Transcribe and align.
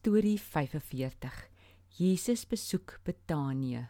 Storie 0.00 0.38
45. 0.38 1.50
Jesus 1.88 2.46
besoek 2.46 3.00
Betanië. 3.04 3.88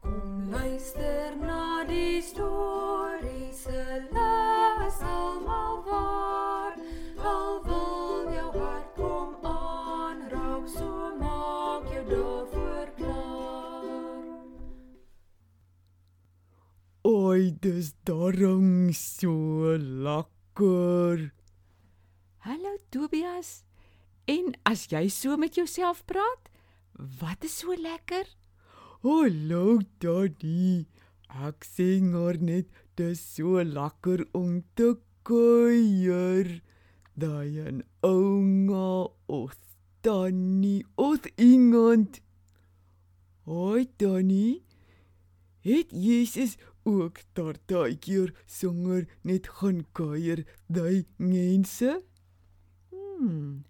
Kom 0.00 0.50
luister 0.50 1.36
na 1.40 1.84
die 1.88 2.20
storie 2.20 3.48
se 3.56 3.86
les 4.12 5.00
almal 5.00 5.80
waar 5.88 6.76
al 7.16 7.64
wil 7.64 8.28
jou 8.36 8.52
hart 8.60 8.92
kom 9.00 9.32
aanraak 9.40 10.68
so 10.76 11.16
maak 11.24 11.88
jou 11.88 12.06
daarvoor 12.12 12.96
klaar 13.00 14.32
Oi, 17.16 17.56
dis 17.64 17.94
darm 18.04 18.92
so 18.92 19.32
lekker. 19.80 21.32
Hallo 22.42 22.74
Tobias. 22.90 23.62
En 24.26 24.48
as 24.66 24.88
jy 24.90 25.04
so 25.14 25.36
met 25.38 25.54
jouself 25.54 26.00
praat, 26.10 26.48
wat 27.20 27.46
is 27.46 27.54
so 27.60 27.70
lekker? 27.78 28.26
Hallo 29.04 29.78
Daddy. 30.02 30.88
Ek 31.30 31.62
sê 31.62 32.02
maar 32.02 32.40
net 32.42 32.66
dis 32.98 33.22
so 33.36 33.62
lekker 33.62 34.24
om 34.34 34.58
te 34.74 34.90
kuier. 35.22 36.50
Daai 37.14 37.62
'n 37.62 37.86
ouma 38.02 39.06
of 39.30 39.54
Tannie 40.02 40.82
of 40.98 41.22
iemand. 41.38 42.18
Hoi 43.46 43.86
Tannie. 43.96 44.64
Het 45.62 45.94
Jesus 45.94 46.58
ook 46.82 47.22
daar 47.38 47.54
daai 47.70 47.94
keer 47.94 48.34
sanger 48.46 49.06
net 49.22 49.46
gaan 49.46 49.86
kuier 49.94 50.42
daai 50.66 51.06
mense? 51.16 52.02
Hmm. 53.18 53.64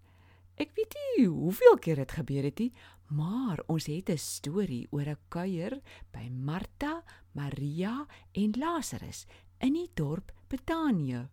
Ek 0.60 0.70
weet 0.76 0.94
nie 0.94 1.26
hoeveel 1.26 1.78
keer 1.82 1.96
dit 1.96 2.12
gebeur 2.12 2.44
het 2.46 2.58
nie, 2.58 2.72
maar 3.10 3.60
ons 3.68 3.86
het 3.86 4.10
'n 4.10 4.18
storie 4.18 4.86
oor 4.90 5.08
'n 5.08 5.18
kuier 5.28 5.80
by 6.12 6.28
Martha, 6.30 7.02
Maria 7.34 8.06
en 8.32 8.52
Lazarus 8.56 9.26
in 9.60 9.72
die 9.72 9.90
dorp 9.94 10.32
Betanië. 10.48 11.28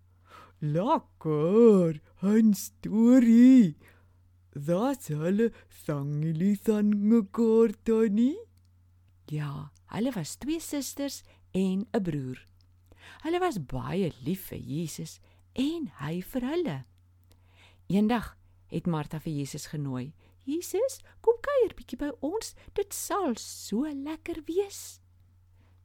Lekker, 0.60 2.02
'n 2.24 2.54
storie. 2.54 3.78
That's 4.52 5.08
hulle 5.08 5.52
sangelie 5.70 6.56
sang 6.56 7.32
kort 7.32 7.88
nie. 8.12 8.38
Ja, 9.28 9.72
hulle 9.94 10.12
was 10.12 10.36
twee 10.36 10.60
susters 10.60 11.24
en 11.52 11.88
'n 11.94 12.02
broer. 12.02 12.46
Hulle 13.24 13.40
was 13.40 13.58
baie 13.58 14.12
lief 14.26 14.50
vir 14.50 14.60
Jesus 14.60 15.20
en 15.54 15.92
hy 16.00 16.22
vir 16.22 16.42
hulle. 16.42 16.78
Eendag 17.90 18.36
het 18.70 18.86
Martha 18.86 19.18
vir 19.20 19.34
Jesus 19.34 19.66
genooi. 19.72 20.12
Jesus, 20.46 21.00
kom 21.26 21.40
kuier 21.42 21.74
bietjie 21.74 21.98
by 21.98 22.12
ons. 22.22 22.52
Dit 22.78 22.94
sal 22.94 23.34
so 23.42 23.90
lekker 23.90 24.44
wees. 24.46 25.00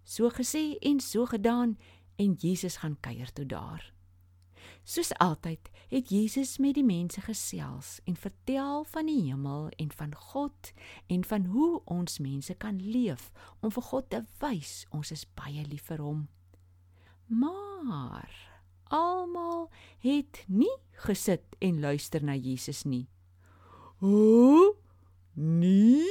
So 0.04 0.28
gesê 0.28 0.76
en 0.84 1.00
so 1.00 1.24
gedaan 1.24 1.78
en 2.20 2.36
Jesus 2.36 2.82
gaan 2.82 2.98
kuier 3.00 3.32
toe 3.32 3.46
daar. 3.48 3.88
Soos 4.84 5.14
altyd 5.16 5.70
het 5.88 6.12
Jesus 6.12 6.58
met 6.60 6.76
die 6.76 6.84
mense 6.84 7.24
gesels 7.24 7.96
en 8.04 8.20
vertel 8.20 8.84
van 8.92 9.08
die 9.08 9.22
hemel 9.30 9.70
en 9.80 9.92
van 9.96 10.12
God 10.14 10.74
en 11.08 11.24
van 11.24 11.48
hoe 11.56 11.80
ons 11.88 12.20
mense 12.20 12.52
kan 12.60 12.84
leef 12.84 13.30
om 13.64 13.72
vir 13.72 13.88
God 13.88 14.10
te 14.12 14.26
wys 14.44 14.82
ons 14.92 15.08
is 15.16 15.24
baie 15.40 15.64
lief 15.72 15.88
vir 15.88 16.04
hom. 16.04 16.26
Maar 17.32 18.28
almal 18.94 19.70
het 20.04 20.44
nie 20.46 20.72
gesit 21.06 21.56
en 21.58 21.80
luister 21.82 22.22
na 22.22 22.36
Jesus 22.38 22.84
nie. 22.86 23.06
O, 24.00 24.14
oh, 24.14 24.76
nee. 25.34 26.06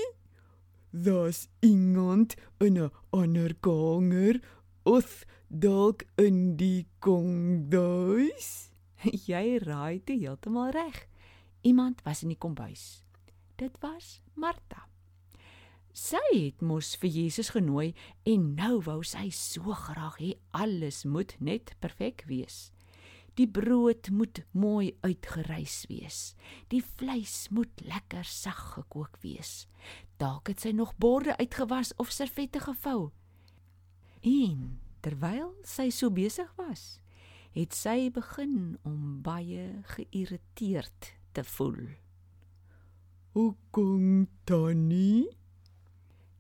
Daar's 0.93 1.47
iemand 1.59 2.35
in 2.57 2.77
'n 2.77 2.91
ander 3.09 3.55
kamer 3.59 4.41
of 4.83 5.25
dalk 5.47 6.03
in 6.15 6.55
die 6.55 6.85
kombuis. 6.99 8.69
Jy 9.29 9.57
raai 9.63 10.01
dit 10.05 10.19
heeltemal 10.19 10.69
reg. 10.69 11.07
Iemand 11.61 12.01
was 12.03 12.21
in 12.23 12.29
die 12.29 12.37
kombuis. 12.37 13.03
Dit 13.55 13.77
was 13.79 14.21
Martha. 14.33 14.92
Sy 15.93 16.21
het 16.33 16.61
mos 16.65 16.95
vir 16.97 17.11
Jesus 17.13 17.51
genooi 17.53 17.91
en 18.25 18.55
nou 18.57 18.79
wou 18.81 19.03
sy 19.05 19.27
so 19.29 19.75
graag 19.77 20.15
hê 20.17 20.31
alles 20.57 21.03
moet 21.05 21.35
net 21.37 21.75
perfek 21.85 22.23
wees. 22.25 22.71
Die 23.37 23.45
brood 23.45 24.09
moet 24.09 24.41
mooi 24.57 24.95
uitgerys 25.05 25.83
wees. 25.89 26.17
Die 26.73 26.81
vleis 26.81 27.47
moet 27.53 27.81
lekker 27.85 28.25
sag 28.25 28.57
gekook 28.73 29.19
wees. 29.21 29.67
Dalk 30.17 30.49
het 30.49 30.65
sy 30.65 30.73
nog 30.73 30.95
borde 30.97 31.37
uitgewas 31.37 31.93
of 32.01 32.13
servette 32.13 32.61
gevou. 32.65 33.11
En 34.25 34.79
terwyl 35.05 35.53
sy 35.61 35.91
so 35.93 36.09
besig 36.13 36.49
was, 36.57 36.97
het 37.53 37.77
sy 37.77 38.09
begin 38.13 38.79
om 38.81 39.21
baie 39.21 39.83
geïrriteerd 39.93 41.13
te 41.37 41.45
voel. 41.53 41.85
Hoekom 43.37 44.27
tannie? 44.49 45.42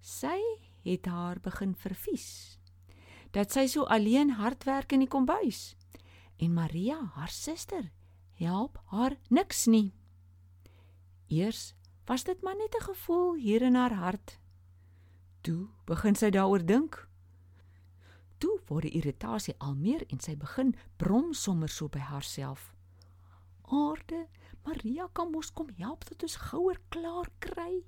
Sy 0.03 0.39
het 0.83 1.05
haar 1.07 1.39
begin 1.39 1.71
vervies. 1.79 2.59
Dat 3.31 3.55
sy 3.55 3.69
so 3.71 3.87
alleen 3.87 4.35
hard 4.35 4.65
werk 4.67 4.91
in 4.91 4.99
die 4.99 5.07
kombuis. 5.07 5.77
En 6.43 6.53
Maria, 6.53 6.97
haar 7.15 7.31
suster, 7.31 7.87
help 8.35 8.81
haar 8.91 9.15
niks 9.31 9.63
nie. 9.65 9.93
Eers 11.31 11.71
was 12.05 12.27
dit 12.27 12.41
maar 12.43 12.59
net 12.59 12.75
'n 12.75 12.83
gevoel 12.83 13.35
hier 13.35 13.61
in 13.61 13.75
haar 13.75 13.93
hart. 13.93 14.39
Toe 15.41 15.69
begin 15.85 16.15
sy 16.15 16.29
daaroor 16.29 16.65
dink. 16.65 17.07
Toe 18.37 18.59
word 18.67 18.83
die 18.83 18.97
irritasie 18.99 19.55
al 19.57 19.75
meer 19.75 20.03
en 20.07 20.19
sy 20.19 20.35
begin 20.35 20.75
brom 20.97 21.33
sommer 21.33 21.69
so 21.69 21.87
by 21.87 21.99
haarself. 21.99 22.73
Aarde, 23.61 24.27
Maria 24.63 25.07
kan 25.13 25.31
mos 25.31 25.53
kom 25.53 25.69
help 25.77 26.05
dat 26.05 26.23
ons 26.23 26.35
gouer 26.35 26.79
klaar 26.89 27.29
kry. 27.39 27.83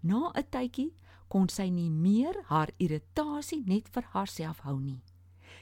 Na 0.00 0.32
'n 0.34 0.44
tydjie 0.50 0.94
kon 1.28 1.48
sy 1.48 1.68
nie 1.70 1.90
meer 1.90 2.34
haar 2.50 2.70
irritasie 2.78 3.62
net 3.66 3.88
vir 3.88 4.02
haarself 4.12 4.60
hou 4.60 4.78
nie. 4.80 5.02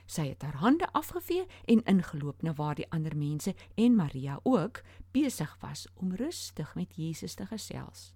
Sy 0.06 0.30
het 0.30 0.42
haar 0.42 0.60
hande 0.62 0.86
afgevee 0.96 1.46
en 1.66 1.82
ingeloop 1.84 2.42
na 2.42 2.54
waar 2.56 2.74
die 2.74 2.88
ander 2.90 3.16
mense 3.16 3.54
en 3.76 3.96
Maria 3.96 4.38
ook 4.44 4.82
besig 5.12 5.56
was 5.60 5.86
om 5.94 6.14
rustig 6.14 6.74
met 6.74 6.96
Jesus 6.96 7.34
te 7.34 7.46
gesels. 7.46 8.14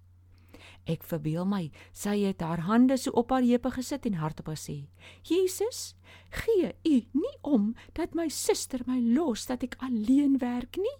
Ek 0.87 1.03
verbeel 1.03 1.45
my, 1.45 1.67
sy 1.91 2.17
het 2.23 2.41
haar 2.41 2.65
hande 2.67 2.97
so 2.97 3.11
op 3.19 3.31
haar 3.31 3.45
heupe 3.45 3.71
gesit 3.75 4.05
en 4.05 4.19
hardop 4.19 4.49
gesê: 4.51 4.87
"Jesus, 5.23 5.95
gee 6.29 6.73
U 6.83 7.05
nie 7.11 7.37
om 7.41 7.75
dat 7.93 8.15
my 8.15 8.29
suster 8.29 8.81
my 8.87 8.99
los 8.99 9.45
dat 9.45 9.63
ek 9.63 9.75
alleen 9.79 10.37
werk 10.39 10.77
nie. 10.77 10.97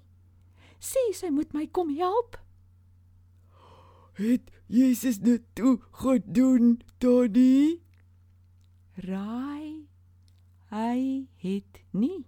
Sê 0.80 1.14
sy 1.14 1.30
moet 1.30 1.54
my 1.54 1.68
kom 1.68 1.96
help." 1.98 2.43
Het 4.14 4.52
Jesus 4.66 5.18
dit 5.20 5.42
toe 5.54 5.80
gedoen, 5.92 6.82
Daddy? 6.98 7.80
Raai. 8.96 9.88
Hy 10.70 11.28
het 11.42 11.82
nie. 11.92 12.26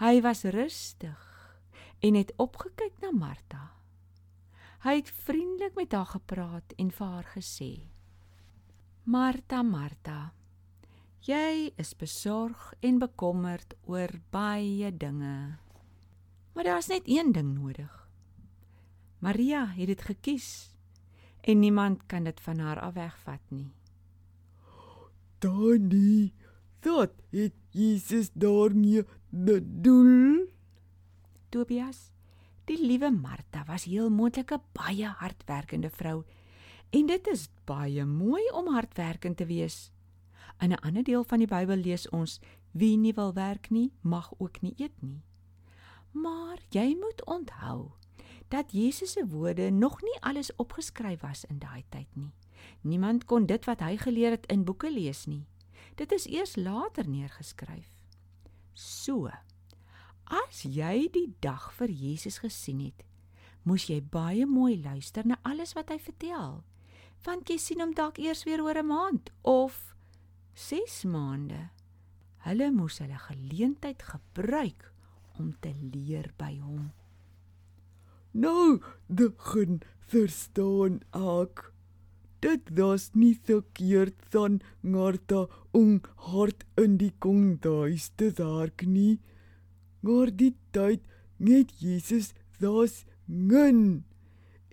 Hy 0.00 0.20
was 0.20 0.44
rustig 0.44 1.20
en 2.00 2.16
het 2.16 2.32
opgekyk 2.36 2.96
na 3.00 3.12
Martha. 3.12 3.70
Hy 4.84 4.98
het 5.00 5.10
vriendelik 5.24 5.76
met 5.76 5.92
haar 5.96 6.10
gepraat 6.12 6.72
en 6.76 6.90
vir 6.92 7.06
haar 7.06 7.28
gesê: 7.36 7.88
"Martha, 9.04 9.62
Martha, 9.62 10.32
jy 11.20 11.72
is 11.76 11.94
besorg 11.96 12.72
en 12.80 12.98
bekommerd 12.98 13.74
oor 13.88 14.12
baie 14.30 14.90
dinge. 14.96 15.58
Maar 16.52 16.64
daar's 16.64 16.86
net 16.86 17.02
een 17.08 17.32
ding 17.32 17.54
nodig. 17.54 18.03
Maria 19.24 19.64
het 19.72 19.86
dit 19.86 20.02
gekies 20.02 20.48
en 21.40 21.58
niemand 21.60 22.06
kan 22.06 22.24
dit 22.28 22.40
van 22.40 22.58
haar 22.58 22.80
af 22.80 22.94
wegvat 22.94 23.40
nie." 23.48 23.70
Daddy, 25.38 26.32
dat 26.80 27.12
het 27.30 27.52
Jesus 27.70 28.30
daarmee 28.32 29.04
bedoel? 29.28 30.48
Tobias, 31.48 32.10
die 32.64 32.78
liewe 32.80 33.10
Martha 33.10 33.64
was 33.64 33.84
heel 33.84 34.10
moontlik 34.10 34.52
'n 34.52 34.62
baie 34.72 35.06
hardwerkende 35.06 35.90
vrou 35.90 36.24
en 36.90 37.06
dit 37.06 37.26
is 37.26 37.48
baie 37.64 38.04
mooi 38.04 38.42
om 38.52 38.66
hardwerkend 38.68 39.36
te 39.36 39.46
wees. 39.46 39.90
In 40.58 40.70
'n 40.72 40.80
ander 40.80 41.02
deel 41.02 41.24
van 41.24 41.38
die 41.38 41.46
Bybel 41.48 41.76
lees 41.76 42.08
ons: 42.08 42.40
Wie 42.70 42.96
nie 42.96 43.14
wil 43.14 43.32
werk 43.32 43.70
nie, 43.70 43.92
mag 44.00 44.32
ook 44.38 44.60
nie 44.60 44.74
eet 44.76 45.02
nie. 45.02 45.22
Maar 46.10 46.58
jy 46.70 46.96
moet 47.00 47.24
onthou 47.24 47.92
dat 48.54 48.72
Jesus 48.72 49.16
se 49.18 49.26
woorde 49.26 49.70
nog 49.70 49.98
nie 50.02 50.18
alles 50.22 50.52
opgeskryf 50.62 51.24
was 51.26 51.44
in 51.50 51.58
daai 51.58 51.82
tyd 51.90 52.08
nie. 52.14 52.30
Niemand 52.80 53.24
kon 53.24 53.46
dit 53.50 53.66
wat 53.66 53.82
hy 53.82 53.96
geleer 54.00 54.38
het 54.38 54.46
in 54.52 54.64
boeke 54.64 54.90
lees 54.90 55.26
nie. 55.26 55.44
Dit 55.98 56.12
is 56.12 56.26
eers 56.30 56.56
later 56.56 57.08
neergeskryf. 57.08 57.90
So, 58.74 59.30
As 60.24 60.62
jy 60.64 61.10
die 61.12 61.34
dag 61.44 61.68
vir 61.76 61.90
Jesus 61.92 62.38
gesien 62.40 62.80
het, 62.80 63.02
moes 63.68 63.90
jy 63.90 64.00
baie 64.00 64.46
mooi 64.48 64.78
luister 64.80 65.26
na 65.28 65.36
alles 65.44 65.74
wat 65.76 65.92
hy 65.92 65.98
vertel. 66.00 66.62
Want 67.24 67.48
jy 67.48 67.58
sien 67.60 67.84
hom 67.84 67.92
dalk 67.96 68.18
eers 68.20 68.44
weer 68.48 68.62
oor 68.64 68.78
'n 68.80 68.88
maand 68.88 69.30
of 69.42 69.94
6 70.54 71.04
maande. 71.04 71.68
Hulle 72.44 72.70
moes 72.70 72.98
hulle 72.98 73.18
geleentheid 73.18 74.02
gebruik 74.02 74.92
om 75.38 75.52
te 75.60 75.72
leer 75.92 76.32
by 76.36 76.58
hom. 76.60 76.92
Nou 78.34 78.80
begin 79.06 79.78
verstaan 80.10 80.98
ek. 81.14 81.70
Dit 82.42 82.72
was 82.76 83.12
nie 83.14 83.36
verkeerd 83.46 84.16
dan 84.34 84.58
Martha 84.82 85.46
om 85.70 86.00
hart 86.28 86.64
in 86.76 86.96
die 86.98 87.12
konghuis 87.22 88.10
te 88.18 88.32
werk 88.36 88.82
nie. 88.86 89.20
Maar 90.02 90.34
die 90.34 90.52
tyd 90.74 91.06
net 91.38 91.70
Jesus 91.78 92.32
das 92.58 93.04
ngin. 93.30 94.02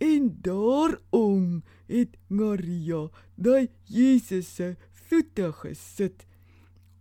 En 0.01 0.33
daarom 0.41 1.61
het 1.85 2.17
Maria 2.27 3.05
daai 3.37 3.69
Jesus 3.85 4.49
se 4.57 4.73
voete 5.05 5.51
gesit 5.61 6.25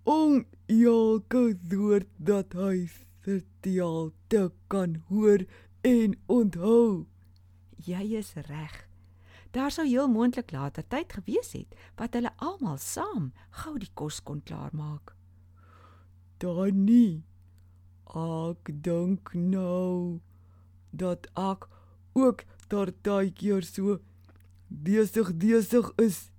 om 0.05 0.45
elke 0.69 1.43
woord 1.73 2.13
dat 2.21 2.53
hy 2.53 2.85
vertel 3.25 4.13
te 4.29 4.51
kan 4.69 5.01
hoor 5.09 5.49
en 5.81 6.17
onthou. 6.27 7.07
Jy 7.77 8.17
is 8.19 8.33
reg. 8.49 8.87
Daar 9.51 9.71
sou 9.71 9.87
heel 9.87 10.09
moontlik 10.09 10.53
later 10.55 10.85
tyd 10.87 11.13
gewees 11.13 11.53
het 11.53 11.75
wat 11.99 12.15
hulle 12.15 12.31
almal 12.37 12.79
saam 12.79 13.33
gou 13.63 13.79
die 13.79 13.91
kos 13.95 14.21
kon 14.23 14.43
klaarmaak. 14.47 15.15
Dan 16.39 16.85
nie. 16.85 17.25
Ek 18.11 18.71
dink 18.83 19.35
nou 19.35 20.21
dat 20.91 21.27
ek 21.39 21.67
ook 22.19 22.45
daartydjie 22.71 23.63
so 23.67 23.99
besig 24.69 25.35
besig 25.39 25.91
is. 25.99 26.31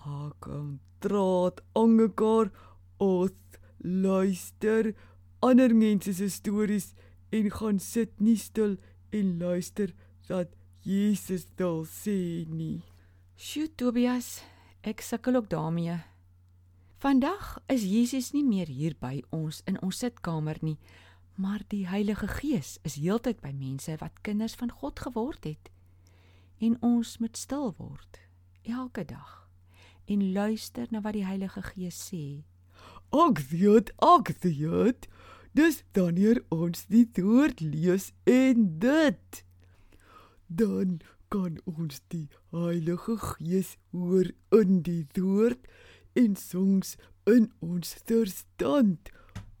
Ek 0.00 0.36
kan 0.40 0.80
traat 1.00 1.60
aan 1.76 1.96
mekaar 1.96 2.52
of 3.00 3.32
luister 3.80 4.94
ander 5.40 5.74
mense 5.74 6.12
se 6.12 6.28
stories 6.28 6.92
en 7.30 7.50
gaan 7.50 7.78
sit 7.78 8.20
nie 8.20 8.36
stil 8.38 8.76
en 9.10 9.38
luister 9.38 9.94
dat 10.26 10.54
Jesus 10.82 11.46
dit 11.56 11.86
sê 11.90 12.46
nie. 12.48 12.80
Sjoe 13.36 13.68
Tobias, 13.74 14.42
ek 14.82 15.00
sukkel 15.00 15.36
ook 15.36 15.50
daarmee. 15.50 15.98
Vandag 17.00 17.58
is 17.72 17.84
Jesus 17.88 18.32
nie 18.32 18.44
meer 18.44 18.68
hier 18.68 18.94
by 19.00 19.22
ons 19.32 19.62
in 19.64 19.78
ons 19.80 20.02
sitkamer 20.02 20.58
nie, 20.60 20.76
maar 21.40 21.62
die 21.72 21.86
Heilige 21.88 22.28
Gees 22.28 22.78
is 22.84 22.98
heeltyd 23.00 23.40
by 23.40 23.54
mense 23.56 23.96
wat 24.00 24.20
kinders 24.26 24.56
van 24.60 24.70
God 24.70 25.00
geword 25.00 25.46
het. 25.48 25.70
En 26.60 26.76
ons 26.84 27.16
moet 27.18 27.36
stil 27.36 27.72
word 27.78 28.20
elke 28.68 29.06
dag 29.08 29.38
en 30.10 30.32
luister 30.32 30.86
na 30.90 31.00
wat 31.00 31.16
die 31.16 31.24
Heilige 31.24 31.62
Gees 31.62 31.96
sê. 32.10 32.42
Ag 33.10 33.40
weet, 33.50 33.92
ag 33.96 34.28
weet. 34.42 35.08
Dis 35.52 35.82
wanneer 35.92 36.42
ons 36.54 36.84
die 36.86 37.08
woord 37.16 37.60
lees 37.60 38.12
en 38.24 38.78
dit 38.78 39.44
dan 40.50 41.00
kan 41.30 41.58
ons 41.64 42.00
die 42.10 42.26
Heilige 42.50 43.16
Gees 43.18 43.76
hoor 43.94 44.30
in 44.54 44.80
die 44.86 45.06
woord 45.14 45.66
en 46.18 46.34
soms 46.38 46.96
in 47.30 47.52
ons 47.62 47.94
verstand 48.06 49.12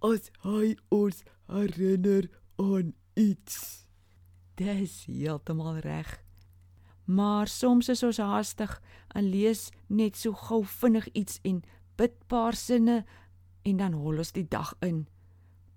as 0.06 0.32
hy 0.42 0.74
ons 0.94 1.22
herinner 1.50 2.26
aan 2.58 2.90
iets. 3.14 3.86
Dis 4.58 5.04
heeltemal 5.06 5.78
reg. 5.86 6.18
Maar 7.06 7.46
soms 7.50 7.88
is 7.90 8.02
ons 8.06 8.18
haastig 8.22 8.76
en 9.14 9.30
lees 9.30 9.68
net 9.86 10.18
so 10.18 10.34
gou 10.34 10.62
vinnig 10.66 11.06
iets 11.14 11.38
en 11.46 11.62
bid 11.98 12.18
paar 12.26 12.58
sinne 12.58 13.02
en 13.62 13.82
dan 13.82 13.94
hol 13.98 14.22
ons 14.22 14.34
die 14.34 14.46
dag 14.46 14.74
in. 14.86 15.06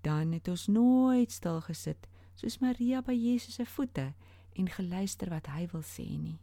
Dan 0.04 0.32
het 0.36 0.48
ons 0.52 0.66
nooit 0.68 1.32
stil 1.32 1.62
gesit 1.64 2.08
soos 2.36 2.58
Maria 2.60 3.00
by 3.02 3.14
Jesus 3.16 3.56
se 3.56 3.64
voete 3.64 4.10
en 4.58 4.68
geluister 4.68 5.30
wat 5.32 5.48
hy 5.54 5.64
wil 5.72 5.84
sê 5.86 6.06
nie. 6.18 6.38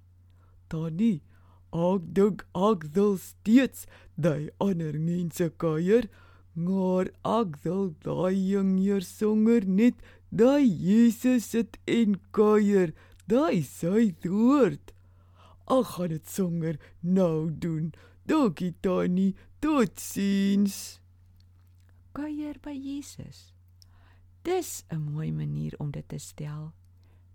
Tannie, 0.72 1.22
ek 1.72 2.08
dink 2.18 2.46
ek 2.58 2.88
wil 2.96 3.18
steeds 3.22 3.86
daai 4.16 4.50
ander 4.64 4.98
mense 5.00 5.50
kuier, 5.62 6.08
maar 6.56 7.12
ek 7.28 7.60
wil 7.66 7.92
daai 8.04 8.36
jonger 8.36 9.06
songer 9.06 9.68
net 9.68 10.00
daai 10.32 10.66
Jesus 10.66 11.52
sit 11.54 11.78
en 11.88 12.18
kuier, 12.36 12.96
daai 13.28 13.62
sy 13.68 14.12
woord. 14.26 14.96
Ek 15.72 15.94
gaan 15.96 16.16
dit 16.16 16.28
songer 16.28 16.80
nou 17.02 17.52
doen. 17.52 17.94
Dankie 18.28 18.74
Tannie, 18.82 19.36
totsiens. 19.64 21.01
Kuier 22.14 22.60
by 22.62 22.74
Jesus. 22.76 23.54
Dis 24.44 24.84
'n 24.90 25.12
mooi 25.12 25.32
manier 25.32 25.74
om 25.78 25.92
dit 25.92 26.08
te 26.08 26.18
stel. 26.18 26.74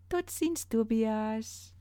Totsiens 0.08 0.64
Tobias. 0.64 1.75